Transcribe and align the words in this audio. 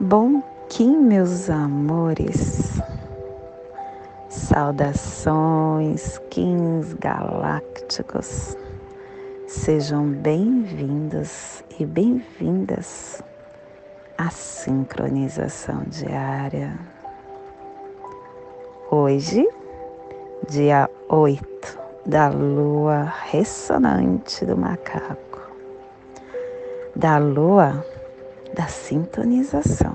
Bom 0.00 0.44
Kim, 0.68 0.96
meus 0.96 1.50
amores. 1.50 2.80
Saudações, 4.28 6.18
Kings 6.30 6.94
galácticos. 7.00 8.56
Sejam 9.48 10.08
bem-vindos 10.08 11.64
e 11.80 11.84
bem-vindas 11.84 13.20
à 14.16 14.30
sincronização 14.30 15.82
diária. 15.88 16.78
Hoje, 18.92 19.48
dia 20.48 20.88
8 21.08 21.76
da 22.06 22.28
lua 22.28 23.12
ressonante 23.32 24.46
do 24.46 24.56
macaco, 24.56 25.50
da 26.94 27.18
lua 27.18 27.84
da 28.54 28.66
sintonização, 28.66 29.94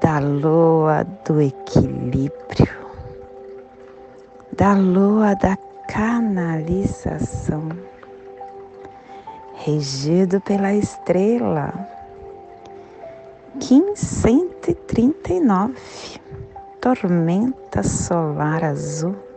da 0.00 0.18
lua 0.18 1.04
do 1.24 1.40
equilíbrio, 1.40 2.86
da 4.52 4.74
lua 4.74 5.34
da 5.34 5.56
canalização, 5.88 7.68
regido 9.54 10.40
pela 10.40 10.72
estrela 10.74 11.72
Kim 13.60 13.94
139, 13.94 15.74
tormenta 16.80 17.82
solar 17.82 18.64
azul 18.64 19.28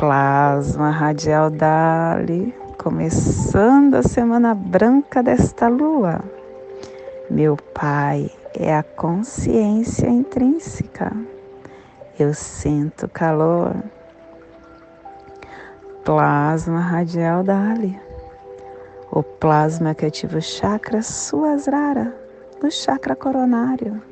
plasma 0.00 0.90
radial 0.90 1.50
Dali, 1.50 2.54
começando 2.82 3.96
a 3.96 4.02
semana 4.02 4.54
branca 4.54 5.22
desta 5.22 5.68
lua. 5.68 6.18
Meu 7.28 7.54
Pai 7.54 8.30
é 8.54 8.74
a 8.74 8.82
consciência 8.82 10.08
intrínseca. 10.08 11.12
Eu 12.18 12.32
sinto 12.32 13.06
calor. 13.06 13.76
Plasma 16.06 16.80
radial 16.80 17.42
Dali. 17.42 18.00
O 19.12 19.22
plasma 19.22 19.94
que 19.94 20.06
ativa 20.06 20.38
o 20.38 20.42
chakra 20.42 21.02
Suasrara, 21.02 22.16
o 22.62 22.70
chakra 22.70 23.14
coronário. 23.14 24.02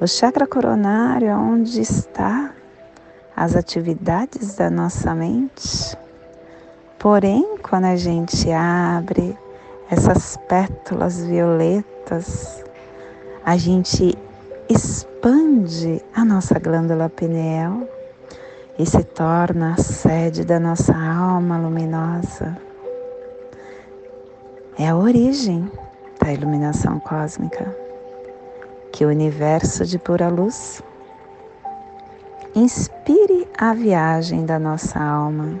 O 0.00 0.08
chakra 0.08 0.44
coronário 0.44 1.28
é 1.28 1.36
onde 1.36 1.80
está 1.80 2.52
as 3.36 3.54
atividades 3.54 4.56
da 4.56 4.68
nossa 4.68 5.14
mente. 5.14 5.96
Porém, 7.04 7.58
quando 7.58 7.84
a 7.84 7.96
gente 7.96 8.50
abre 8.50 9.36
essas 9.90 10.38
pétalas 10.48 11.22
violetas, 11.22 12.64
a 13.44 13.58
gente 13.58 14.16
expande 14.70 16.02
a 16.14 16.24
nossa 16.24 16.58
glândula 16.58 17.10
pineal 17.10 17.86
e 18.78 18.86
se 18.86 19.04
torna 19.04 19.74
a 19.74 19.76
sede 19.76 20.46
da 20.46 20.58
nossa 20.58 20.96
alma 20.96 21.58
luminosa. 21.58 22.56
É 24.78 24.88
a 24.88 24.96
origem 24.96 25.70
da 26.18 26.32
iluminação 26.32 26.98
cósmica 27.00 27.66
que 28.90 29.04
o 29.04 29.10
universo 29.10 29.84
de 29.84 29.98
pura 29.98 30.30
luz 30.30 30.82
inspire 32.54 33.46
a 33.58 33.74
viagem 33.74 34.46
da 34.46 34.58
nossa 34.58 34.98
alma, 34.98 35.60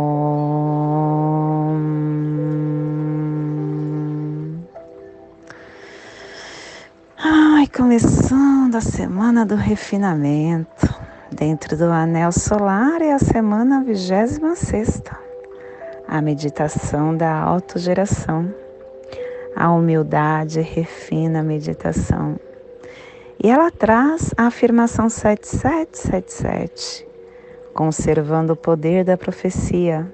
Começando 7.73 8.75
a 8.75 8.81
semana 8.81 9.45
do 9.45 9.55
refinamento. 9.55 10.93
Dentro 11.31 11.77
do 11.77 11.85
anel 11.85 12.31
solar 12.33 13.01
é 13.01 13.13
a 13.13 13.19
semana 13.19 13.81
26 13.81 14.41
a 16.05 16.21
meditação 16.21 17.15
da 17.15 17.33
autogeração. 17.33 18.53
A 19.55 19.71
humildade 19.71 20.59
refina 20.59 21.39
a 21.39 21.43
meditação 21.43 22.37
e 23.41 23.49
ela 23.49 23.71
traz 23.71 24.33
a 24.35 24.47
afirmação 24.47 25.09
7777, 25.09 27.07
conservando 27.73 28.51
o 28.53 28.57
poder 28.57 29.05
da 29.05 29.15
profecia. 29.15 30.13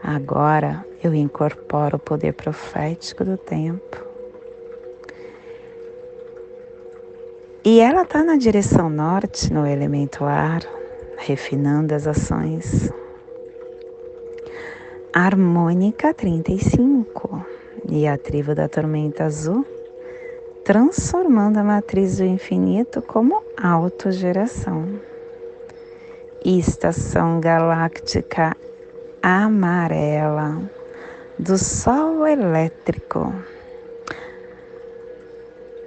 Agora 0.00 0.86
eu 1.02 1.12
incorporo 1.12 1.96
o 1.96 2.00
poder 2.00 2.34
profético 2.34 3.24
do 3.24 3.36
tempo. 3.36 4.03
E 7.64 7.80
ela 7.80 8.02
está 8.02 8.22
na 8.22 8.36
direção 8.36 8.90
norte, 8.90 9.50
no 9.50 9.66
elemento 9.66 10.24
ar, 10.24 10.60
refinando 11.16 11.94
as 11.94 12.06
ações. 12.06 12.90
Harmônica 15.12 16.12
35 16.12 17.46
e 17.88 18.06
a 18.06 18.18
tribo 18.18 18.54
da 18.54 18.68
tormenta 18.68 19.24
azul 19.24 19.64
transformando 20.64 21.58
a 21.58 21.64
matriz 21.64 22.16
do 22.16 22.24
infinito 22.24 23.02
como 23.02 23.42
autogeração. 23.56 25.00
Estação 26.44 27.38
galáctica 27.38 28.56
amarela 29.22 30.60
do 31.38 31.56
Sol 31.58 32.26
elétrico, 32.26 33.32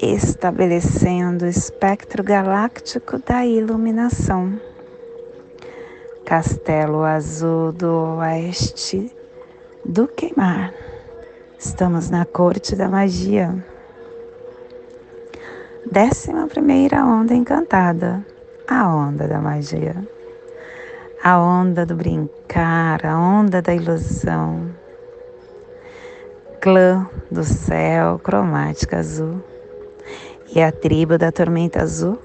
estabelecendo 0.02 1.46
o 1.46 1.48
espectro 1.48 2.24
galáctico 2.24 3.18
da 3.20 3.46
iluminação. 3.46 4.60
Castelo 6.24 7.04
Azul 7.04 7.72
do 7.72 8.18
Oeste 8.20 9.12
do 9.84 10.08
Queimar. 10.08 10.74
Estamos 11.58 12.10
na 12.10 12.26
corte 12.26 12.76
da 12.76 12.88
magia. 12.88 13.66
Décima 15.92 16.48
primeira 16.48 17.04
onda 17.04 17.34
encantada, 17.34 18.24
a 18.68 18.88
onda 18.88 19.28
da 19.28 19.40
magia, 19.40 19.96
a 21.24 21.40
onda 21.40 21.86
do 21.86 21.96
brincar, 21.96 23.04
a 23.06 23.18
onda 23.18 23.62
da 23.62 23.74
ilusão. 23.74 24.70
Clã 26.62 27.10
do 27.32 27.44
céu, 27.44 28.20
cromática 28.20 28.98
azul, 28.98 29.42
e 30.54 30.62
a 30.62 30.72
tribo 30.72 31.18
da 31.18 31.32
tormenta 31.32 31.82
azul, 31.82 32.18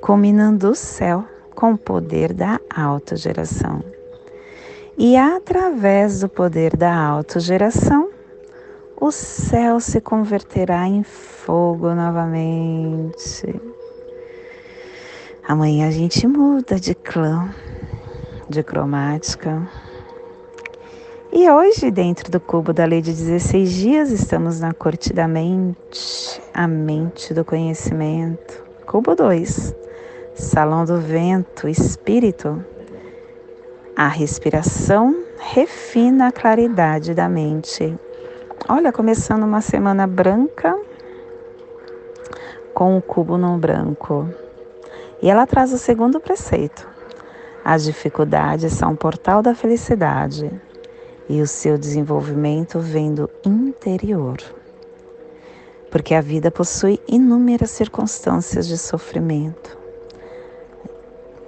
combinando 0.00 0.70
o 0.70 0.74
céu 0.74 1.24
com 1.54 1.72
o 1.72 1.78
poder 1.78 2.32
da 2.32 2.60
autogeração. 2.74 3.82
E 4.98 5.16
através 5.16 6.20
do 6.20 6.28
poder 6.28 6.76
da 6.76 6.94
autogeração, 6.94 8.10
o 8.98 9.10
céu 9.10 9.78
se 9.78 10.00
converterá 10.00 10.86
em 10.86 11.02
fogo 11.02 11.94
novamente. 11.94 13.60
Amanhã 15.46 15.88
a 15.88 15.90
gente 15.90 16.26
muda 16.26 16.80
de 16.80 16.94
clã, 16.94 17.48
de 18.48 18.62
cromática. 18.62 19.68
E 21.38 21.50
hoje, 21.50 21.90
dentro 21.90 22.30
do 22.30 22.40
cubo 22.40 22.72
da 22.72 22.86
lei 22.86 23.02
de 23.02 23.12
16 23.12 23.70
dias, 23.70 24.10
estamos 24.10 24.58
na 24.58 24.72
corte 24.72 25.12
da 25.12 25.28
mente, 25.28 26.40
a 26.54 26.66
mente 26.66 27.34
do 27.34 27.44
conhecimento. 27.44 28.64
Cubo 28.86 29.14
2, 29.14 29.74
salão 30.34 30.86
do 30.86 30.98
vento, 30.98 31.68
espírito. 31.68 32.64
A 33.94 34.08
respiração 34.08 35.14
refina 35.38 36.28
a 36.28 36.32
claridade 36.32 37.12
da 37.12 37.28
mente 37.28 37.94
Olha, 38.66 38.90
começando 38.90 39.42
uma 39.42 39.60
semana 39.60 40.06
branca 40.06 40.74
com 42.72 42.96
o 42.96 43.02
cubo 43.02 43.36
no 43.36 43.58
branco. 43.58 44.26
E 45.20 45.28
ela 45.28 45.46
traz 45.46 45.70
o 45.74 45.76
segundo 45.76 46.18
preceito. 46.18 46.88
As 47.62 47.84
dificuldades 47.84 48.72
são 48.72 48.92
o 48.92 48.96
portal 48.96 49.42
da 49.42 49.54
felicidade. 49.54 50.50
E 51.28 51.42
o 51.42 51.46
seu 51.46 51.76
desenvolvimento 51.76 52.78
vem 52.78 53.12
do 53.12 53.28
interior. 53.44 54.36
Porque 55.90 56.14
a 56.14 56.20
vida 56.20 56.50
possui 56.50 57.00
inúmeras 57.08 57.70
circunstâncias 57.70 58.66
de 58.66 58.78
sofrimento. 58.78 59.76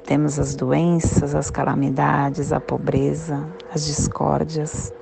Temos 0.04 0.38
as 0.38 0.56
doenças, 0.56 1.34
as 1.34 1.50
calamidades, 1.50 2.52
a 2.52 2.58
pobreza, 2.58 3.46
as 3.72 3.84
discórdias. 3.84 4.92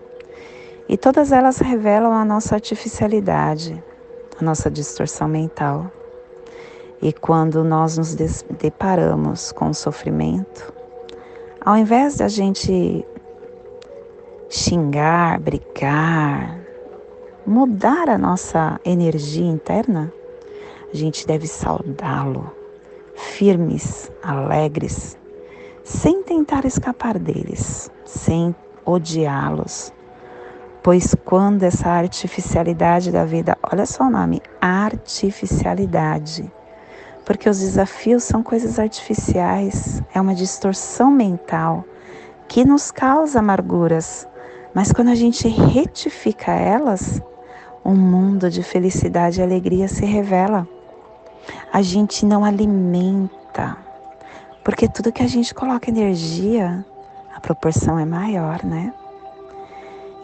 E 0.88 0.96
todas 0.96 1.32
elas 1.32 1.58
revelam 1.58 2.12
a 2.12 2.24
nossa 2.24 2.54
artificialidade, 2.54 3.82
a 4.38 4.44
nossa 4.44 4.70
distorção 4.70 5.28
mental. 5.28 5.90
E 7.00 7.12
quando 7.12 7.62
nós 7.62 7.96
nos 7.96 8.14
deparamos 8.58 9.52
com 9.52 9.70
o 9.70 9.74
sofrimento, 9.74 10.72
ao 11.60 11.76
invés 11.76 12.16
da 12.16 12.28
gente 12.28 13.06
xingar, 14.48 15.40
brigar, 15.40 16.60
mudar 17.46 18.08
a 18.08 18.18
nossa 18.18 18.80
energia 18.84 19.46
interna, 19.46 20.12
a 20.92 20.96
gente 20.96 21.26
deve 21.26 21.46
saudá-lo, 21.46 22.50
firmes, 23.14 24.10
alegres, 24.22 25.18
sem 25.82 26.22
tentar 26.22 26.64
escapar 26.64 27.18
deles, 27.18 27.90
sem 28.04 28.54
odiá-los. 28.84 29.92
Pois 30.82 31.14
quando 31.24 31.64
essa 31.64 31.88
artificialidade 31.88 33.10
da 33.10 33.24
vida, 33.24 33.58
olha 33.72 33.84
só 33.84 34.04
o 34.04 34.10
nome, 34.10 34.40
artificialidade, 34.60 36.50
porque 37.24 37.48
os 37.48 37.58
desafios 37.58 38.22
são 38.22 38.42
coisas 38.42 38.78
artificiais, 38.78 40.00
é 40.14 40.20
uma 40.20 40.34
distorção 40.34 41.10
mental 41.10 41.84
que 42.46 42.64
nos 42.64 42.92
causa 42.92 43.40
amarguras, 43.40 44.28
mas 44.76 44.92
quando 44.92 45.08
a 45.08 45.14
gente 45.14 45.48
retifica 45.48 46.52
elas, 46.52 47.22
um 47.82 47.94
mundo 47.94 48.50
de 48.50 48.62
felicidade 48.62 49.40
e 49.40 49.42
alegria 49.42 49.88
se 49.88 50.04
revela. 50.04 50.68
A 51.72 51.80
gente 51.80 52.26
não 52.26 52.44
alimenta, 52.44 53.74
porque 54.62 54.86
tudo 54.86 55.10
que 55.10 55.22
a 55.22 55.26
gente 55.26 55.54
coloca 55.54 55.88
energia, 55.88 56.84
a 57.34 57.40
proporção 57.40 57.98
é 57.98 58.04
maior, 58.04 58.62
né? 58.62 58.92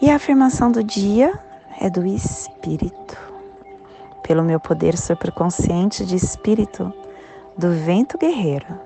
E 0.02 0.10
a 0.10 0.16
afirmação 0.16 0.70
do 0.70 0.84
dia 0.84 1.32
é 1.80 1.88
do 1.88 2.04
espírito 2.04 3.16
pelo 4.22 4.42
meu 4.42 4.60
poder 4.60 4.98
superconsciente 4.98 6.04
de 6.04 6.16
espírito 6.16 6.92
do 7.56 7.70
vento 7.70 8.18
guerreiro. 8.18 8.78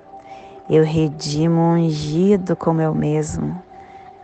Eu 0.71 0.85
redimo 0.85 1.61
ungido 1.61 2.55
como 2.55 2.81
eu 2.81 2.95
mesmo, 2.95 3.66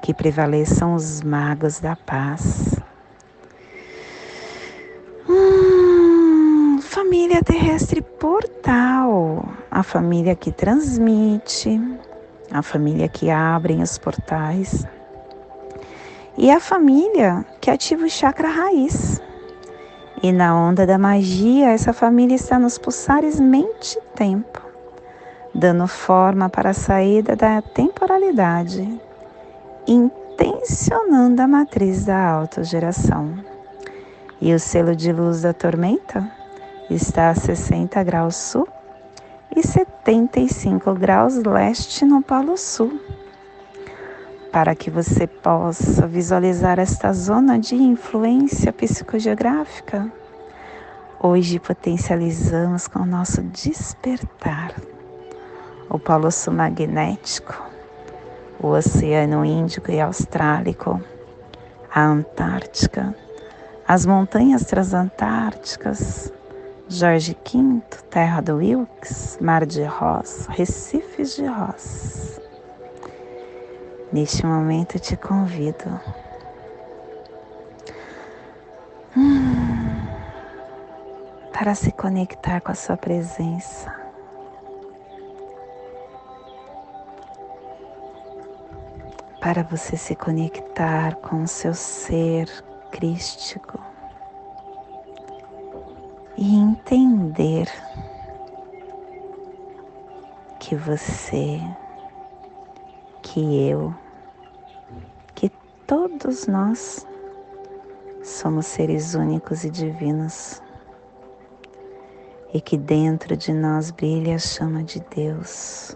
que 0.03 0.13
prevaleçam 0.13 0.95
os 0.95 1.23
magos 1.23 1.79
da 1.79 1.95
paz. 1.95 2.75
Hum, 5.29 6.81
família 6.83 7.41
terrestre 7.41 8.03
portal, 8.03 9.49
a 9.71 9.83
família 9.85 10.35
que 10.35 10.51
transmite, 10.51 11.81
a 12.51 12.63
família 12.63 13.09
que 13.09 13.31
abre 13.31 13.75
os 13.75 13.97
portais. 13.97 14.85
E 16.37 16.51
a 16.51 16.59
família 16.59 17.47
que 17.61 17.71
ativa 17.71 18.05
o 18.05 18.11
chakra 18.11 18.49
raiz. 18.49 19.23
E 20.21 20.33
na 20.33 20.57
onda 20.57 20.85
da 20.85 20.99
magia, 20.99 21.71
essa 21.71 21.93
família 21.93 22.35
está 22.35 22.59
nos 22.59 22.77
pulsares 22.77 23.39
mente-tempo, 23.39 24.61
dando 25.55 25.87
forma 25.87 26.49
para 26.49 26.71
a 26.71 26.75
saída 26.75 27.37
da 27.37 27.63
temporalidade, 27.63 29.01
intencionando 29.87 31.43
a 31.43 31.49
matriz 31.49 32.05
da 32.05 32.31
autogeração. 32.31 33.34
E 34.40 34.55
o 34.55 34.58
selo 34.58 34.94
de 34.94 35.12
luz 35.12 35.43
da 35.43 35.52
tormenta 35.52 36.31
está 36.90 37.31
a 37.31 37.34
60 37.34 38.02
graus 38.02 38.37
sul 38.37 38.69
e 39.55 39.67
75 39.67 40.94
graus 40.94 41.37
leste 41.37 42.05
no 42.05 42.23
Polo 42.23 42.56
Sul. 42.56 43.00
Para 44.50 44.75
que 44.75 44.90
você 44.90 45.26
possa 45.26 46.06
visualizar 46.06 46.79
esta 46.79 47.12
zona 47.12 47.58
de 47.58 47.75
influência 47.75 48.73
psicogeográfica, 48.73 50.12
hoje 51.20 51.58
potencializamos 51.58 52.87
com 52.87 53.00
o 53.00 53.06
nosso 53.06 53.40
despertar 53.43 54.75
o 55.88 55.99
polo 55.99 56.31
sul 56.31 56.55
magnético, 56.55 57.72
o 58.62 58.69
Oceano 58.69 59.44
Índico 59.44 59.91
e 59.91 60.00
Austrálico, 60.00 61.03
a 61.93 62.00
Antártica, 62.00 63.14
as 63.87 64.06
montanhas 64.06 64.64
transantárticas, 64.64 66.32
Jorge 66.88 67.37
V, 67.44 67.82
Terra 68.09 68.41
do 68.41 68.56
Wilkes, 68.56 69.37
Mar 69.41 69.67
de 69.67 69.82
Ross, 69.82 70.47
Recifes 70.49 71.35
de 71.35 71.47
Ross. 71.47 72.41
Neste 74.12 74.47
momento 74.47 74.99
te 74.99 75.17
convido 75.17 76.00
hum, 79.17 80.06
para 81.53 81.75
se 81.75 81.91
conectar 81.91 82.60
com 82.60 82.70
a 82.70 82.75
sua 82.75 82.96
presença. 82.96 84.02
Para 89.43 89.63
você 89.65 89.96
se 89.96 90.15
conectar 90.15 91.17
com 91.17 91.43
o 91.43 91.49
seu 91.49 91.75
ser 91.75 92.49
crístico 92.91 93.79
e 96.39 96.55
entender 96.55 97.69
que 100.58 100.75
você, 100.77 101.61
que 103.20 103.69
eu, 103.69 103.93
Todos 105.94 106.46
nós 106.46 107.06
somos 108.22 108.65
seres 108.65 109.15
únicos 109.15 109.63
e 109.63 109.69
divinos 109.69 110.63
e 112.55 112.63
que 112.63 112.79
dentro 112.79 113.37
de 113.37 113.53
nós 113.53 113.91
brilha 113.91 114.37
a 114.37 114.39
chama 114.39 114.82
de 114.82 115.01
Deus. 115.15 115.94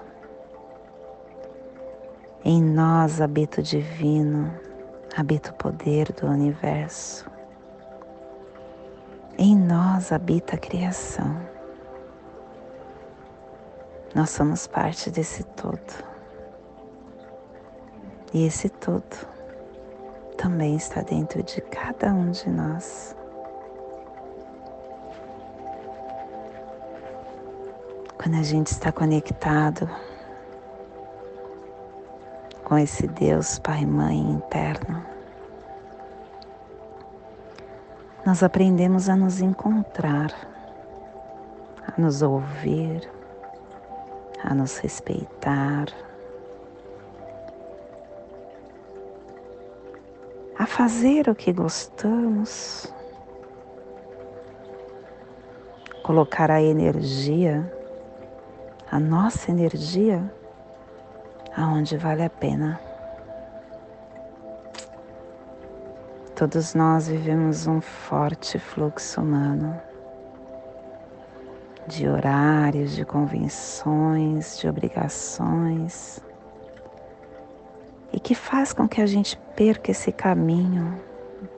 Em 2.48 2.62
nós 2.62 3.20
habita 3.20 3.60
o 3.60 3.64
divino, 3.64 4.54
habita 5.16 5.50
o 5.50 5.54
poder 5.54 6.12
do 6.12 6.28
universo. 6.28 7.28
Em 9.36 9.56
nós 9.56 10.12
habita 10.12 10.54
a 10.54 10.58
criação. 10.58 11.36
Nós 14.14 14.30
somos 14.30 14.64
parte 14.68 15.10
desse 15.10 15.42
todo. 15.42 16.04
E 18.32 18.46
esse 18.46 18.68
todo 18.68 19.26
também 20.38 20.76
está 20.76 21.00
dentro 21.00 21.42
de 21.42 21.60
cada 21.62 22.14
um 22.14 22.30
de 22.30 22.48
nós. 22.48 23.16
Quando 28.16 28.36
a 28.36 28.44
gente 28.44 28.68
está 28.68 28.92
conectado 28.92 29.90
com 32.66 32.76
esse 32.76 33.06
Deus 33.06 33.60
Pai 33.60 33.82
e 33.82 33.86
Mãe 33.86 34.18
interno, 34.18 35.00
nós 38.24 38.42
aprendemos 38.42 39.08
a 39.08 39.14
nos 39.14 39.40
encontrar, 39.40 40.32
a 41.86 42.00
nos 42.00 42.22
ouvir, 42.22 43.08
a 44.42 44.52
nos 44.52 44.78
respeitar, 44.78 45.86
a 50.58 50.66
fazer 50.66 51.28
o 51.28 51.36
que 51.36 51.52
gostamos, 51.52 52.92
colocar 56.02 56.50
a 56.50 56.60
energia, 56.60 57.72
a 58.90 58.98
nossa 58.98 59.52
energia, 59.52 60.28
aonde 61.56 61.96
vale 61.96 62.22
a 62.22 62.30
pena. 62.30 62.78
Todos 66.34 66.74
nós 66.74 67.08
vivemos 67.08 67.66
um 67.66 67.80
forte 67.80 68.58
fluxo 68.58 69.22
humano 69.22 69.80
de 71.86 72.08
horários, 72.08 72.94
de 72.94 73.04
convenções, 73.04 74.58
de 74.58 74.68
obrigações 74.68 76.20
e 78.12 78.20
que 78.20 78.34
faz 78.34 78.72
com 78.72 78.86
que 78.86 79.00
a 79.00 79.06
gente 79.06 79.38
perca 79.54 79.92
esse 79.92 80.12
caminho 80.12 81.00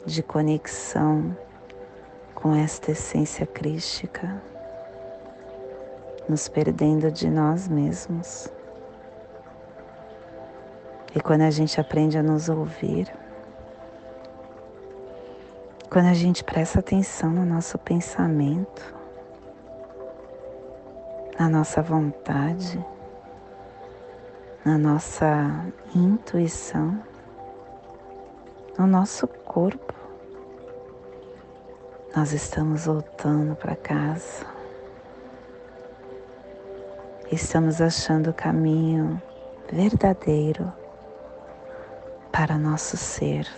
de 0.07 0.23
conexão 0.23 1.37
com 2.35 2.55
esta 2.55 2.93
essência 2.93 3.47
crística, 3.47 4.41
nos 6.29 6.49
perdendo 6.49 7.11
de 7.11 7.29
nós 7.29 7.67
mesmos. 7.67 8.58
E 11.19 11.21
quando 11.21 11.41
a 11.41 11.51
gente 11.51 11.81
aprende 11.81 12.17
a 12.17 12.23
nos 12.23 12.49
ouvir, 12.49 13.13
quando 15.91 16.07
a 16.07 16.15
gente 16.15 16.45
presta 16.45 16.79
atenção 16.79 17.33
no 17.33 17.45
nosso 17.45 17.77
pensamento, 17.77 18.95
na 21.37 21.49
nossa 21.49 21.83
vontade, 21.83 22.79
na 24.65 24.79
nossa 24.79 25.67
intuição, 25.93 26.97
no 28.79 28.87
nosso 28.87 29.27
corpo, 29.27 29.95
nós 32.15 32.33
estamos 32.33 32.87
voltando 32.87 33.57
para 33.57 33.75
casa. 33.75 34.47
Estamos 37.33 37.81
achando 37.81 38.31
o 38.31 38.35
caminho 38.35 39.21
verdadeiro 39.69 40.73
para 42.39 42.57
nosso 42.57 42.97
ser. 42.97 43.49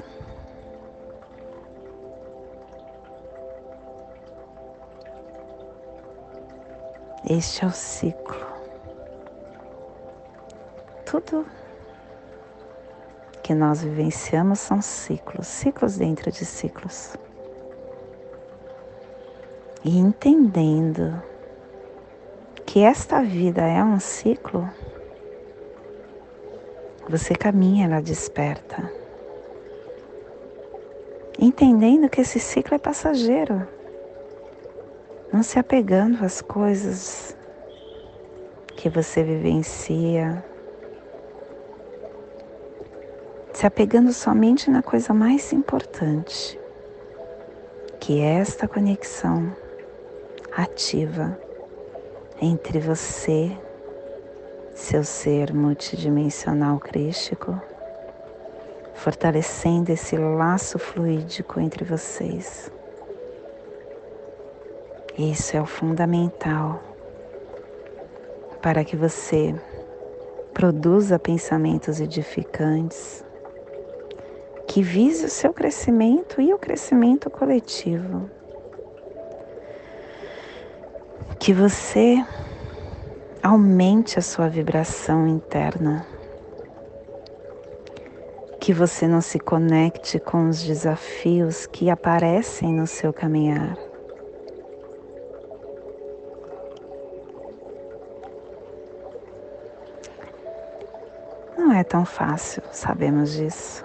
Este 7.28 7.62
é 7.62 7.68
o 7.68 7.72
ciclo. 7.72 8.46
Tudo 11.04 11.44
que 13.42 13.52
nós 13.52 13.82
vivenciamos 13.82 14.60
são 14.60 14.80
ciclos, 14.80 15.46
ciclos 15.46 15.98
dentro 15.98 16.32
de 16.32 16.46
ciclos. 16.46 17.18
E 19.84 19.98
entendendo 19.98 21.22
que 22.64 22.80
esta 22.82 23.20
vida 23.20 23.60
é 23.60 23.84
um 23.84 24.00
ciclo, 24.00 24.66
você 27.10 27.34
caminha, 27.34 27.86
ela 27.86 28.00
desperta. 28.00 28.90
Entendendo 31.38 32.08
que 32.08 32.20
esse 32.20 32.38
ciclo 32.38 32.76
é 32.76 32.78
passageiro 32.78 33.66
não 35.32 35.42
se 35.42 35.58
apegando 35.58 36.24
às 36.24 36.40
coisas 36.40 37.36
que 38.76 38.88
você 38.88 39.22
vivencia, 39.22 40.44
se 43.52 43.66
apegando 43.66 44.12
somente 44.12 44.70
na 44.70 44.82
coisa 44.82 45.14
mais 45.14 45.52
importante, 45.52 46.58
que 48.00 48.20
é 48.20 48.34
esta 48.40 48.66
conexão 48.66 49.54
ativa 50.56 51.38
entre 52.40 52.80
você, 52.80 53.56
seu 54.80 55.04
ser 55.04 55.52
multidimensional 55.52 56.80
crístico, 56.80 57.60
fortalecendo 58.94 59.92
esse 59.92 60.16
laço 60.16 60.78
fluídico 60.78 61.60
entre 61.60 61.84
vocês. 61.84 62.72
Isso 65.18 65.56
é 65.56 65.60
o 65.60 65.66
fundamental 65.66 66.82
para 68.62 68.82
que 68.82 68.96
você 68.96 69.54
produza 70.54 71.18
pensamentos 71.18 72.00
edificantes, 72.00 73.24
que 74.66 74.82
vise 74.82 75.26
o 75.26 75.30
seu 75.30 75.52
crescimento 75.52 76.40
e 76.40 76.54
o 76.54 76.58
crescimento 76.58 77.28
coletivo. 77.28 78.30
Que 81.38 81.52
você 81.52 82.24
aumente 83.42 84.18
a 84.18 84.22
sua 84.22 84.48
vibração 84.48 85.26
interna. 85.26 86.06
Que 88.60 88.72
você 88.72 89.08
não 89.08 89.20
se 89.20 89.38
conecte 89.38 90.18
com 90.18 90.48
os 90.48 90.62
desafios 90.62 91.66
que 91.66 91.88
aparecem 91.88 92.74
no 92.74 92.86
seu 92.86 93.12
caminhar 93.12 93.76
Não 101.70 101.78
é 101.78 101.84
tão 101.84 102.04
fácil, 102.04 102.64
sabemos 102.72 103.30
disso. 103.30 103.84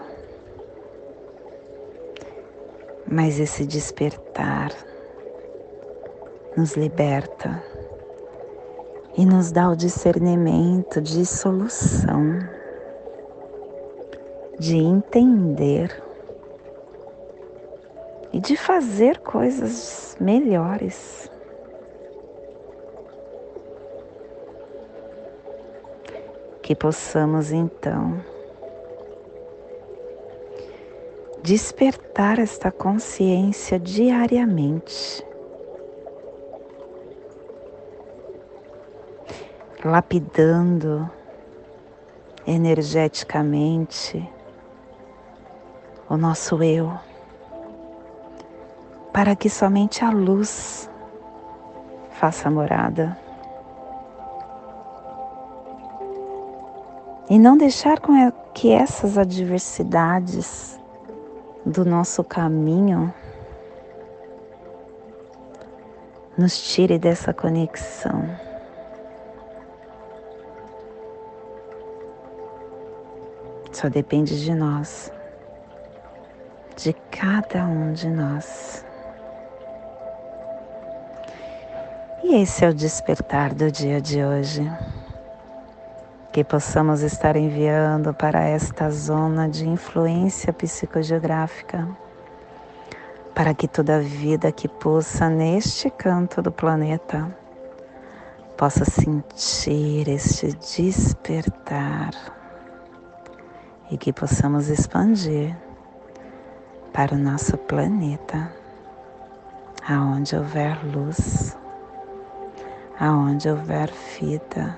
Mas 3.06 3.40
esse 3.40 3.64
despertar 3.64 4.72
nos 6.58 6.76
liberta 6.76 7.64
e 9.18 9.26
nos 9.26 9.52
dá 9.52 9.70
o 9.70 9.76
discernimento 9.76 11.02
de 11.02 11.26
solução, 11.26 12.40
de 14.60 14.78
entender 14.78 16.04
e 18.34 18.40
de 18.40 18.58
fazer 18.58 19.20
coisas 19.20 20.18
melhores. 20.20 21.30
que 26.66 26.74
possamos 26.74 27.52
então 27.52 28.20
despertar 31.44 32.40
esta 32.40 32.72
consciência 32.72 33.80
diariamente, 33.80 35.24
lapidando 39.86 41.10
energeticamente 42.46 44.28
o 46.10 46.18
nosso 46.18 46.62
eu, 46.62 46.92
para 49.14 49.36
que 49.36 49.50
somente 49.50 50.04
a 50.04 50.10
luz 50.10 50.90
faça 52.12 52.52
morada. 52.52 53.18
e 57.30 57.40
não 57.40 57.58
deixar 57.58 58.00
que 58.54 58.72
essas 58.72 59.18
adversidades 59.18 60.80
do 61.66 61.84
nosso 61.84 62.24
caminho 62.24 63.14
nos 66.38 66.58
tire 66.72 67.00
dessa 67.00 67.34
conexão. 67.34 68.30
Só 73.76 73.90
depende 73.90 74.42
de 74.42 74.56
nós, 74.56 75.12
de 76.78 76.94
cada 77.12 77.66
um 77.66 77.92
de 77.92 78.08
nós. 78.08 78.86
E 82.24 82.36
esse 82.42 82.64
é 82.64 82.70
o 82.70 82.74
despertar 82.74 83.54
do 83.54 83.70
dia 83.70 84.00
de 84.00 84.24
hoje. 84.24 84.64
Que 86.32 86.42
possamos 86.42 87.02
estar 87.02 87.36
enviando 87.36 88.14
para 88.14 88.46
esta 88.46 88.90
zona 88.90 89.50
de 89.50 89.68
influência 89.68 90.54
psicogeográfica, 90.54 91.86
para 93.34 93.54
que 93.54 93.68
toda 93.68 94.00
vida 94.00 94.54
que 94.54 94.70
pulsa 94.70 95.30
neste 95.30 95.90
canto 95.90 96.42
do 96.42 96.50
planeta 96.50 97.30
possa 98.56 98.86
sentir 98.86 100.08
este 100.08 100.54
despertar 100.54 102.35
e 103.96 103.98
que 103.98 104.12
possamos 104.12 104.68
expandir 104.68 105.56
para 106.92 107.16
o 107.16 107.18
nosso 107.18 107.58
planeta, 107.58 108.52
aonde 109.88 110.36
houver 110.36 110.78
luz, 110.86 111.58
aonde 113.00 113.50
houver 113.50 113.90
vida 114.20 114.78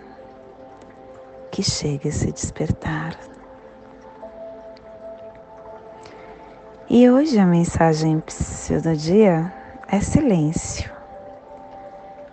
que 1.50 1.64
chegue 1.64 2.10
a 2.10 2.12
se 2.12 2.32
despertar. 2.32 3.18
E 6.88 7.10
hoje 7.10 7.40
a 7.40 7.46
mensagem 7.48 8.22
do 8.84 8.96
dia 8.96 9.52
é 9.88 10.00
silêncio. 10.00 10.92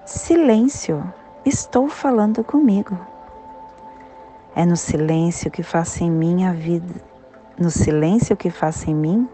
Silêncio, 0.04 1.02
estou 1.46 1.88
falando 1.88 2.44
comigo. 2.44 3.13
É 4.56 4.64
no 4.64 4.76
silêncio 4.76 5.50
que 5.50 5.64
faço 5.64 6.04
em 6.04 6.10
mim 6.10 6.44
a 6.44 6.52
vida, 6.52 6.94
no 7.58 7.70
silêncio 7.70 8.36
que 8.36 8.50
faço 8.50 8.88
em 8.88 8.94
mim, 8.94 9.28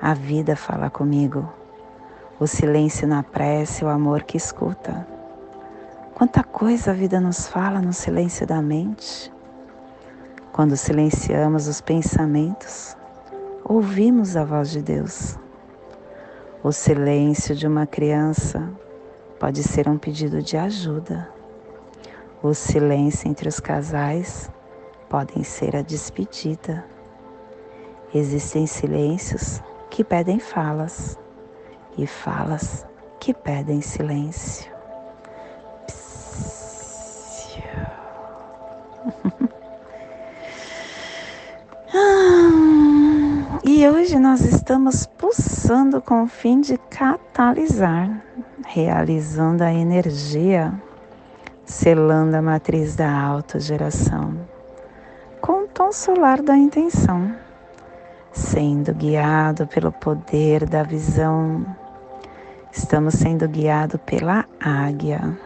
a 0.00 0.14
vida 0.14 0.56
fala 0.56 0.88
comigo. 0.88 1.46
O 2.40 2.46
silêncio 2.46 3.06
na 3.06 3.22
prece, 3.22 3.84
o 3.84 3.88
amor 3.88 4.22
que 4.22 4.36
escuta. 4.36 5.06
Quanta 6.14 6.42
coisa 6.42 6.90
a 6.90 6.94
vida 6.94 7.20
nos 7.20 7.48
fala 7.48 7.80
no 7.80 7.92
silêncio 7.92 8.46
da 8.46 8.62
mente. 8.62 9.32
Quando 10.52 10.76
silenciamos 10.76 11.68
os 11.68 11.80
pensamentos, 11.80 12.96
ouvimos 13.64 14.36
a 14.36 14.44
voz 14.44 14.70
de 14.70 14.80
Deus. 14.80 15.38
O 16.62 16.72
silêncio 16.72 17.54
de 17.54 17.66
uma 17.66 17.86
criança 17.86 18.70
pode 19.38 19.62
ser 19.62 19.88
um 19.88 19.98
pedido 19.98 20.42
de 20.42 20.56
ajuda. 20.56 21.28
O 22.42 22.54
silêncio 22.54 23.28
entre 23.28 23.48
os 23.48 23.60
casais 23.60 24.50
podem 25.12 25.44
ser 25.44 25.76
a 25.76 25.82
despedida. 25.82 26.86
Existem 28.14 28.66
silêncios 28.66 29.60
que 29.90 30.02
pedem 30.02 30.40
falas. 30.40 31.18
e 31.98 32.06
falas 32.06 32.86
que 33.20 33.34
pedem 33.34 33.82
silêncio. 33.82 34.72
E 43.64 43.88
hoje 43.88 44.18
nós 44.18 44.40
estamos 44.40 45.06
pulsando 45.06 46.00
com 46.00 46.24
o 46.24 46.26
fim 46.26 46.60
de 46.60 46.76
catalisar, 46.90 48.22
realizando 48.66 49.62
a 49.62 49.72
energia, 49.72 50.72
selando 51.64 52.36
a 52.36 52.42
matriz 52.42 52.96
da 52.96 53.10
autogeração, 53.10 54.34
com 54.34 54.44
o 54.44 54.51
tom 55.74 55.92
solar 55.92 56.42
da 56.42 56.56
intenção, 56.56 57.34
sendo 58.32 58.94
guiado 58.94 59.66
pelo 59.66 59.92
poder 59.92 60.68
da 60.68 60.82
visão. 60.82 61.64
Estamos 62.72 63.14
sendo 63.14 63.48
guiados 63.48 64.00
pela 64.06 64.44
águia. 64.60 65.38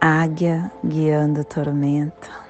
Águia 0.00 0.70
guiando 0.84 1.44
tormenta 1.44 2.48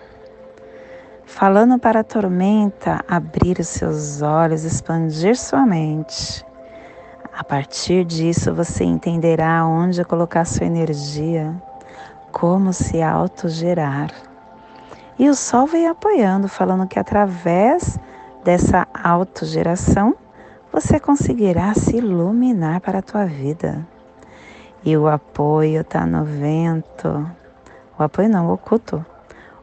falando 1.38 1.78
para 1.78 2.00
a 2.00 2.04
tormenta 2.04 3.04
abrir 3.06 3.60
os 3.60 3.68
seus 3.68 4.22
olhos, 4.22 4.64
expandir 4.64 5.36
sua 5.36 5.64
mente. 5.64 6.44
A 7.32 7.44
partir 7.44 8.04
disso, 8.04 8.52
você 8.52 8.82
entenderá 8.82 9.64
onde 9.64 10.04
colocar 10.04 10.44
sua 10.44 10.66
energia, 10.66 11.54
como 12.32 12.72
se 12.72 13.00
autogerar. 13.00 14.27
E 15.18 15.28
o 15.28 15.34
sol 15.34 15.66
vem 15.66 15.86
apoiando, 15.88 16.48
falando 16.48 16.86
que 16.86 16.98
através 16.98 17.98
dessa 18.44 18.86
autogeração, 18.94 20.14
você 20.72 21.00
conseguirá 21.00 21.74
se 21.74 21.96
iluminar 21.96 22.80
para 22.80 22.98
a 22.98 23.02
tua 23.02 23.26
vida. 23.26 23.86
E 24.84 24.96
o 24.96 25.08
apoio 25.08 25.80
está 25.80 26.06
no 26.06 26.24
vento. 26.24 27.28
O 27.98 28.02
apoio 28.02 28.28
não, 28.28 28.48
o 28.48 28.52
oculto 28.52 29.04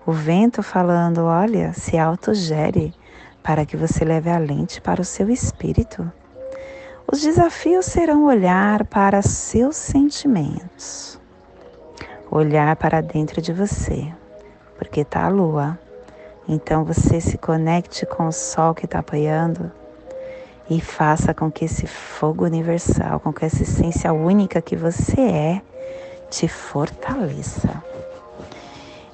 o 0.06 0.12
vento 0.12 0.62
falando: 0.62 1.24
olha, 1.24 1.74
se 1.74 1.98
autogere 1.98 2.94
para 3.42 3.66
que 3.66 3.76
você 3.76 4.06
leve 4.06 4.30
a 4.30 4.38
lente 4.38 4.80
para 4.80 5.02
o 5.02 5.06
seu 5.06 5.30
espírito. 5.30 6.12
Os 7.12 7.22
desafios 7.22 7.86
serão 7.86 8.26
olhar 8.26 8.86
para 8.86 9.22
seus 9.22 9.76
sentimentos, 9.76 11.20
olhar 12.29 12.75
para 12.75 13.01
dentro 13.01 13.42
de 13.42 13.53
você, 13.53 14.12
porque 14.77 15.01
está 15.01 15.25
a 15.25 15.29
lua. 15.29 15.77
Então 16.48 16.83
você 16.83 17.20
se 17.20 17.38
conecte 17.38 18.05
com 18.05 18.27
o 18.27 18.31
sol 18.31 18.74
que 18.75 18.85
está 18.85 19.00
apoiando 19.00 19.72
e 20.70 20.81
faça 20.81 21.33
com 21.33 21.51
que 21.51 21.66
esse 21.66 21.88
fogo 21.88 22.46
universal, 22.46 23.20
com 23.20 23.31
que 23.31 23.46
essa 23.46 23.64
essência 23.64 24.11
única 24.14 24.61
que 24.61 24.75
você 24.75 25.22
é, 25.22 25.61
te 26.29 26.48
fortaleça. 26.48 27.83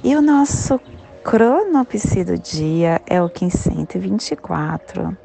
E 0.04 0.16
o 0.16 0.22
nosso 0.22 0.80
cronopsi 1.24 2.24
do 2.24 2.38
dia 2.38 3.02
é 3.06 3.22
o 3.22 3.26
1524, 3.26 5.16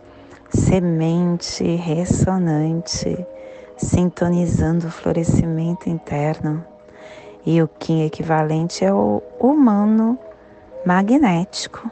semente 0.51 1.65
ressonante, 1.77 3.27
sintonizando 3.77 4.89
o 4.89 4.91
florescimento 4.91 5.89
interno. 5.89 6.65
E 7.47 7.63
o 7.63 7.69
Kim 7.69 8.05
equivalente 8.05 8.85
é 8.85 8.93
o 8.93 9.23
humano 9.39 10.19
magnético, 10.85 11.89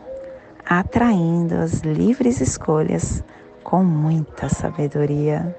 atraindo 0.69 1.55
as 1.55 1.75
livres 1.83 2.41
escolhas 2.41 3.23
com 3.63 3.85
muita 3.85 4.49
sabedoria. 4.49 5.57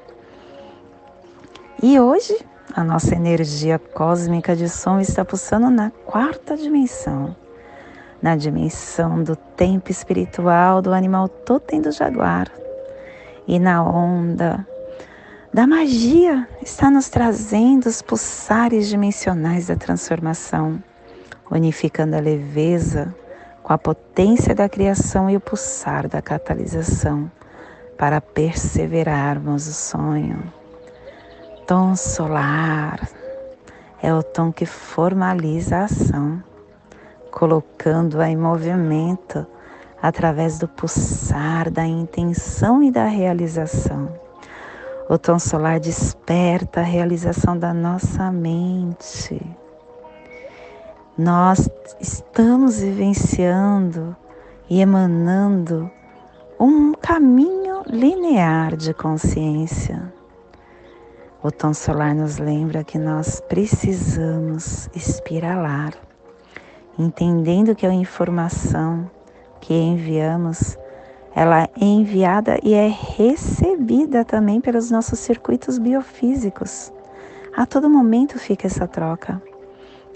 E 1.82 1.98
hoje 1.98 2.38
a 2.74 2.84
nossa 2.84 3.16
energia 3.16 3.80
cósmica 3.80 4.54
de 4.54 4.68
som 4.68 5.00
está 5.00 5.24
pulsando 5.24 5.70
na 5.70 5.90
quarta 6.06 6.58
dimensão, 6.58 7.34
na 8.22 8.36
dimensão 8.36 9.24
do 9.24 9.38
tempo 9.38 9.92
espiritual 9.92 10.82
do 10.82 10.94
animal 10.94 11.30
totem 11.30 11.80
do 11.80 11.94
jaguar. 11.94 12.52
E 13.48 13.60
na 13.60 13.82
onda 13.82 14.68
da 15.56 15.66
magia 15.66 16.46
está 16.62 16.92
nos 16.92 17.08
trazendo 17.08 17.86
os 17.86 18.02
pulsares 18.02 18.90
dimensionais 18.90 19.68
da 19.68 19.78
transformação, 19.78 20.84
unificando 21.50 22.18
a 22.18 22.20
leveza 22.20 23.16
com 23.64 23.72
a 23.72 23.78
potência 23.78 24.54
da 24.54 24.68
criação 24.68 25.30
e 25.30 25.38
o 25.38 25.40
pulsar 25.40 26.10
da 26.10 26.22
catalisação 26.22 27.32
para 27.98 28.20
perseverarmos 28.20 29.66
o 29.66 29.74
sonho 29.74 30.44
tom 31.66 31.96
solar 31.96 33.10
é 34.04 34.14
o 34.14 34.22
tom 34.22 34.52
que 34.52 34.66
formaliza 34.66 35.78
a 35.78 35.84
ação, 35.86 36.44
colocando-a 37.32 38.30
em 38.30 38.36
movimento 38.36 39.48
através 40.02 40.60
do 40.60 40.68
pulsar 40.68 41.72
da 41.72 41.86
intenção 41.86 42.84
e 42.84 42.92
da 42.92 43.06
realização. 43.06 44.25
O 45.10 45.18
tom 45.18 45.38
solar 45.38 45.80
desperta 45.80 46.80
a 46.80 46.84
realização 46.84 47.58
da 47.58 47.74
nossa 47.74 48.32
mente. 48.32 49.40
Nós 51.18 51.70
estamos 52.00 52.80
vivenciando 52.80 54.16
e 54.70 54.82
emanando 54.82 55.90
um 56.60 56.94
caminho 56.94 57.84
linear 57.88 58.76
de 58.76 58.94
consciência 58.94 60.14
o 61.46 61.52
tom 61.52 61.76
solar 61.76 62.16
nos 62.16 62.40
lembra 62.40 62.84
que 62.84 62.98
nós 62.98 63.40
precisamos 63.40 64.90
espiralar, 64.96 65.94
entendendo 66.98 67.76
que 67.76 67.86
a 67.86 67.94
informação 67.94 69.08
que 69.62 69.72
enviamos, 69.72 70.76
ela 71.36 71.64
é 71.64 71.70
enviada 71.80 72.58
e 72.64 72.74
é 72.74 72.88
recebida 72.88 74.24
também 74.24 74.62
pelos 74.62 74.90
nossos 74.90 75.20
circuitos 75.20 75.78
biofísicos. 75.78 76.92
A 77.56 77.66
todo 77.66 77.90
momento 77.90 78.40
fica 78.40 78.68
essa 78.68 78.88
troca, 78.88 79.42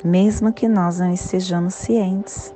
mesmo 0.04 0.54
que 0.54 0.68
nós 0.68 1.00
não 1.00 1.14
estejamos 1.14 1.76
cientes. 1.76 2.54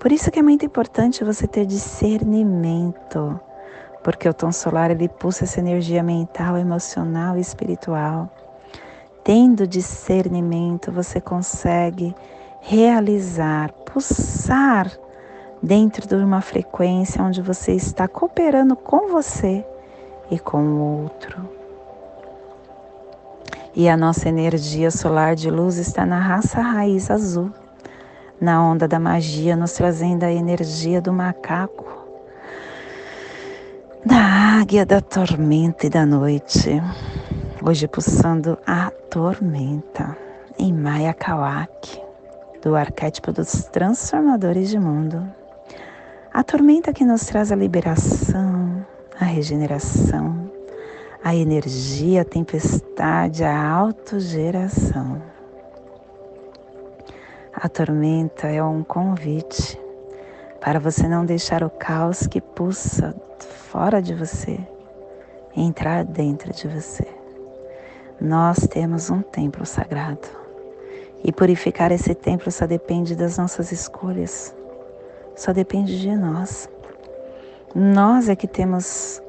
Por 0.00 0.10
isso 0.10 0.30
que 0.30 0.40
é 0.40 0.42
muito 0.42 0.66
importante 0.66 1.22
você 1.22 1.46
ter 1.46 1.64
discernimento 1.64 3.40
porque 4.02 4.28
o 4.28 4.34
tom 4.34 4.50
solar 4.50 4.90
ele 4.90 5.08
pulsa 5.08 5.44
essa 5.44 5.60
energia 5.60 6.02
mental, 6.02 6.58
emocional 6.58 7.38
e 7.38 7.40
espiritual. 7.40 8.30
Tendo 9.24 9.66
discernimento, 9.66 10.90
você 10.90 11.20
consegue 11.20 12.14
realizar, 12.60 13.72
pulsar 13.86 14.90
dentro 15.62 16.08
de 16.08 16.16
uma 16.16 16.40
frequência 16.40 17.22
onde 17.22 17.40
você 17.40 17.72
está 17.72 18.08
cooperando 18.08 18.74
com 18.74 19.08
você 19.08 19.64
e 20.30 20.38
com 20.38 20.62
o 20.62 21.02
outro. 21.02 21.48
E 23.74 23.88
a 23.88 23.96
nossa 23.96 24.28
energia 24.28 24.90
solar 24.90 25.34
de 25.34 25.50
luz 25.50 25.78
está 25.78 26.04
na 26.04 26.18
raça 26.18 26.60
raiz 26.60 27.10
azul, 27.10 27.50
na 28.40 28.62
onda 28.62 28.88
da 28.88 28.98
magia, 28.98 29.56
nos 29.56 29.72
trazendo 29.72 30.24
a 30.24 30.32
energia 30.32 31.00
do 31.00 31.12
macaco, 31.12 31.86
da 34.04 34.60
águia 34.60 34.84
da 34.84 35.00
tormenta 35.00 35.86
e 35.86 35.90
da 35.90 36.04
noite. 36.04 36.82
Hoje 37.64 37.86
pulsando 37.86 38.58
a 38.66 38.90
tormenta 39.08 40.16
em 40.58 40.72
Maya 40.72 41.14
Kawak, 41.14 42.02
do 42.60 42.74
arquétipo 42.74 43.32
dos 43.32 43.64
transformadores 43.64 44.68
de 44.68 44.78
mundo. 44.78 45.41
A 46.34 46.42
tormenta 46.42 46.94
que 46.94 47.04
nos 47.04 47.26
traz 47.26 47.52
a 47.52 47.56
liberação, 47.56 48.86
a 49.20 49.24
regeneração, 49.26 50.50
a 51.22 51.36
energia, 51.36 52.22
a 52.22 52.24
tempestade, 52.24 53.44
a 53.44 53.70
autogeração. 53.70 55.20
A 57.52 57.68
tormenta 57.68 58.46
é 58.46 58.64
um 58.64 58.82
convite 58.82 59.78
para 60.58 60.80
você 60.80 61.06
não 61.06 61.26
deixar 61.26 61.62
o 61.62 61.68
caos 61.68 62.26
que 62.26 62.40
pulsa 62.40 63.14
fora 63.70 64.00
de 64.00 64.14
você 64.14 64.58
entrar 65.54 66.02
dentro 66.02 66.50
de 66.50 66.66
você. 66.66 67.06
Nós 68.18 68.66
temos 68.68 69.10
um 69.10 69.20
templo 69.20 69.66
sagrado 69.66 70.28
e 71.22 71.30
purificar 71.30 71.92
esse 71.92 72.14
templo 72.14 72.50
só 72.50 72.66
depende 72.66 73.14
das 73.14 73.36
nossas 73.36 73.70
escolhas, 73.70 74.54
só 75.36 75.52
depende 75.52 76.00
de 76.00 76.14
nós. 76.16 76.68
Nós 77.74 78.28
é 78.28 78.36
que 78.36 78.46
temos 78.46 79.22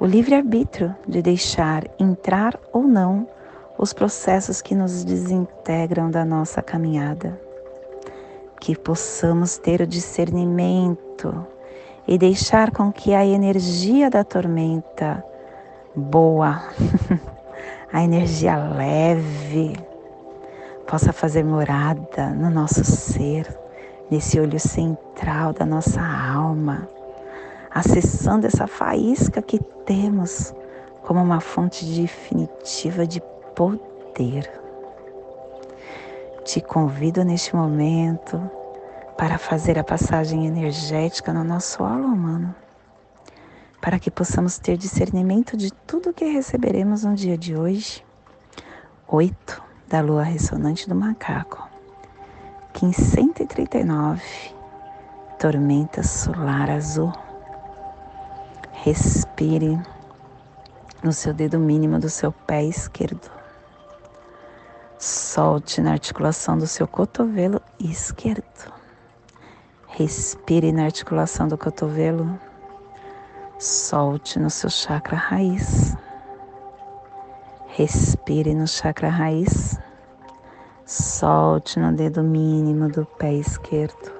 o 0.00 0.06
livre-arbítrio 0.06 0.94
de 1.06 1.22
deixar 1.22 1.84
entrar 1.98 2.58
ou 2.72 2.82
não 2.82 3.28
os 3.78 3.92
processos 3.92 4.62
que 4.62 4.74
nos 4.74 5.04
desintegram 5.04 6.10
da 6.10 6.24
nossa 6.24 6.62
caminhada 6.62 7.38
que 8.62 8.76
possamos 8.76 9.58
ter 9.58 9.80
o 9.80 9.86
discernimento 9.88 11.44
e 12.06 12.16
deixar 12.16 12.70
com 12.70 12.92
que 12.92 13.12
a 13.12 13.26
energia 13.26 14.08
da 14.08 14.22
tormenta 14.22 15.24
boa, 15.96 16.62
a 17.92 18.04
energia 18.04 18.56
leve 18.56 19.74
possa 20.86 21.12
fazer 21.12 21.42
morada 21.42 22.30
no 22.30 22.50
nosso 22.50 22.84
ser, 22.84 23.52
nesse 24.12 24.38
olho 24.38 24.60
central 24.60 25.54
da 25.54 25.64
nossa 25.64 26.02
alma, 26.02 26.86
acessando 27.70 28.46
essa 28.46 28.66
faísca 28.66 29.40
que 29.40 29.58
temos 29.86 30.54
como 31.00 31.22
uma 31.22 31.40
fonte 31.40 31.82
definitiva 31.86 33.06
de 33.06 33.22
poder. 33.56 34.52
Te 36.44 36.60
convido 36.60 37.24
neste 37.24 37.56
momento 37.56 38.38
para 39.16 39.38
fazer 39.38 39.78
a 39.78 39.84
passagem 39.84 40.46
energética 40.46 41.32
no 41.32 41.42
nosso 41.42 41.82
aula 41.82 42.06
humano, 42.08 42.54
para 43.80 43.98
que 43.98 44.10
possamos 44.10 44.58
ter 44.58 44.76
discernimento 44.76 45.56
de 45.56 45.72
tudo 45.72 46.12
que 46.12 46.26
receberemos 46.26 47.02
no 47.02 47.14
dia 47.14 47.38
de 47.38 47.56
hoje. 47.56 48.04
Oito 49.08 49.62
da 49.88 50.02
lua 50.02 50.22
ressonante 50.22 50.86
do 50.86 50.94
macaco. 50.94 51.71
Que 52.72 52.86
em 52.86 52.92
139, 52.92 54.22
tormenta 55.38 56.02
solar 56.02 56.70
azul. 56.70 57.12
Respire 58.72 59.80
no 61.02 61.12
seu 61.12 61.34
dedo 61.34 61.58
mínimo 61.58 61.98
do 61.98 62.08
seu 62.08 62.32
pé 62.32 62.64
esquerdo. 62.64 63.30
Solte 64.98 65.80
na 65.80 65.92
articulação 65.92 66.56
do 66.56 66.66
seu 66.66 66.86
cotovelo 66.86 67.60
esquerdo. 67.78 68.72
Respire 69.88 70.72
na 70.72 70.84
articulação 70.84 71.48
do 71.48 71.58
cotovelo. 71.58 72.38
Solte 73.58 74.38
no 74.38 74.48
seu 74.48 74.70
chakra 74.70 75.16
raiz. 75.16 75.96
Respire 77.66 78.54
no 78.54 78.66
chakra 78.66 79.08
raiz. 79.08 79.78
Solte 80.94 81.80
no 81.80 81.90
dedo 81.90 82.22
mínimo 82.22 82.86
do 82.86 83.06
pé 83.06 83.32
esquerdo, 83.32 84.12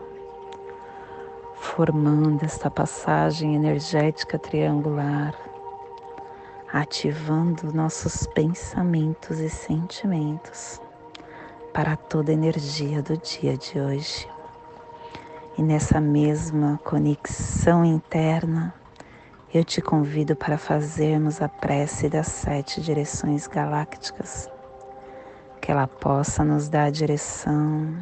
formando 1.54 2.42
esta 2.46 2.70
passagem 2.70 3.54
energética 3.54 4.38
triangular, 4.38 5.34
ativando 6.72 7.74
nossos 7.74 8.26
pensamentos 8.28 9.38
e 9.38 9.50
sentimentos 9.50 10.80
para 11.74 11.94
toda 11.94 12.30
a 12.30 12.34
energia 12.34 13.02
do 13.02 13.18
dia 13.18 13.54
de 13.54 13.78
hoje. 13.78 14.26
E 15.58 15.62
nessa 15.62 16.00
mesma 16.00 16.80
conexão 16.82 17.84
interna, 17.84 18.72
eu 19.52 19.62
te 19.62 19.82
convido 19.82 20.34
para 20.34 20.56
fazermos 20.56 21.42
a 21.42 21.50
prece 21.50 22.08
das 22.08 22.28
sete 22.28 22.80
direções 22.80 23.46
galácticas, 23.46 24.50
que 25.62 25.70
ela 25.70 25.86
possa 25.86 26.44
nos 26.44 26.68
dar 26.68 26.86
a 26.86 26.90
direção 26.90 27.96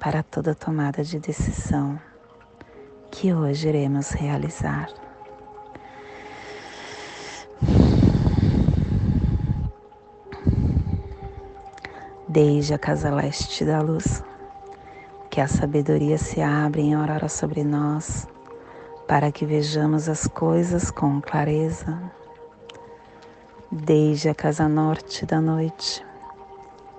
para 0.00 0.24
toda 0.24 0.56
tomada 0.56 1.04
de 1.04 1.20
decisão 1.20 1.98
que 3.12 3.32
hoje 3.32 3.68
iremos 3.68 4.10
realizar. 4.10 4.88
Desde 12.28 12.74
a 12.74 12.78
casa 12.78 13.14
leste 13.14 13.64
da 13.64 13.80
luz, 13.80 14.22
que 15.30 15.40
a 15.40 15.46
sabedoria 15.46 16.18
se 16.18 16.40
abre 16.40 16.82
em 16.82 16.94
aurora 16.94 17.28
sobre 17.28 17.62
nós 17.62 18.26
para 19.06 19.30
que 19.30 19.46
vejamos 19.46 20.08
as 20.08 20.26
coisas 20.26 20.90
com 20.90 21.20
clareza. 21.20 21.98
Desde 23.70 24.28
a 24.28 24.34
casa 24.34 24.68
norte 24.68 25.24
da 25.24 25.40
noite, 25.40 26.07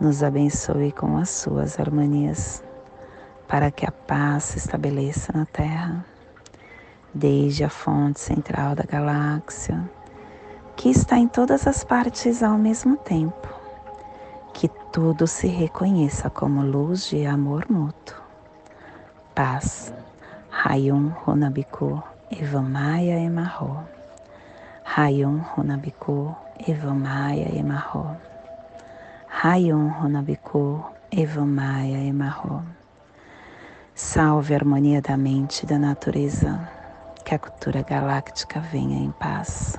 nos 0.00 0.22
abençoe 0.22 0.92
com 0.92 1.16
as 1.16 1.30
suas 1.30 1.80
harmonias, 1.80 2.62
para 3.48 3.70
que 3.70 3.86
a 3.86 3.92
paz 3.92 4.44
se 4.44 4.58
estabeleça 4.58 5.32
na 5.32 5.46
Terra, 5.46 6.04
desde 7.14 7.64
a 7.64 7.70
fonte 7.70 8.20
central 8.20 8.74
da 8.74 8.84
galáxia, 8.84 9.88
que 10.76 10.90
está 10.90 11.18
em 11.18 11.26
todas 11.26 11.66
as 11.66 11.82
partes 11.82 12.42
ao 12.42 12.58
mesmo 12.58 12.96
tempo, 12.96 13.48
que 14.52 14.68
tudo 14.92 15.26
se 15.26 15.46
reconheça 15.46 16.28
como 16.28 16.62
luz 16.62 17.08
de 17.08 17.24
amor 17.26 17.66
mútuo. 17.70 18.16
Paz. 19.34 19.92
Rayum 20.50 21.08
Runabiku 21.08 22.02
Evamaya 22.30 23.18
Emarro. 23.20 23.84
Rayon 24.82 25.40
Runabiku 25.54 26.34
Evamaya 26.66 27.54
Emarro. 27.54 28.16
Rayon 29.38 29.90
Runabiku 29.90 30.82
Evamaya 31.12 31.98
Emarro. 31.98 32.64
Salve 33.94 34.54
a 34.54 34.56
harmonia 34.56 35.02
da 35.02 35.14
mente 35.14 35.64
e 35.64 35.66
da 35.66 35.78
natureza, 35.78 36.58
que 37.22 37.34
a 37.34 37.38
cultura 37.38 37.82
galáctica 37.82 38.60
venha 38.60 38.96
em 38.96 39.10
paz. 39.10 39.78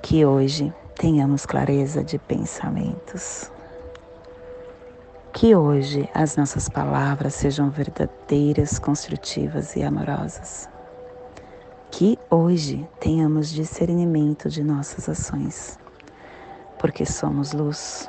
Que 0.00 0.24
hoje 0.24 0.72
tenhamos 0.94 1.44
clareza 1.44 2.04
de 2.04 2.16
pensamentos. 2.16 3.50
Que 5.32 5.56
hoje 5.56 6.08
as 6.14 6.36
nossas 6.36 6.68
palavras 6.68 7.34
sejam 7.34 7.70
verdadeiras, 7.70 8.78
construtivas 8.78 9.74
e 9.74 9.82
amorosas 9.82 10.68
que 11.90 12.18
hoje 12.30 12.88
tenhamos 12.98 13.50
discernimento 13.50 14.48
de 14.48 14.64
nossas 14.64 15.10
ações, 15.10 15.78
porque 16.78 17.04
somos 17.04 17.52
luz, 17.52 18.08